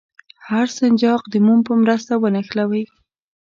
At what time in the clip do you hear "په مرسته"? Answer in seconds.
1.67-2.13